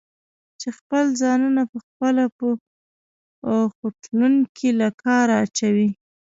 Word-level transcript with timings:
چې 0.59 0.67
خپل 0.77 1.03
ځانونه 1.21 1.61
پخپله 1.71 2.25
په 2.37 2.47
خوټلون 3.75 4.33
کې 4.55 4.69
له 4.79 4.87
کاره 5.03 5.35
اچوي؟ 5.43 5.89